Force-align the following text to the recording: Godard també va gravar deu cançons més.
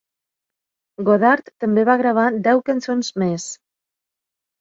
Godard 1.09 1.51
també 1.63 1.83
va 1.89 1.97
gravar 2.01 2.23
deu 2.47 2.63
cançons 2.71 3.13
més. 3.25 3.47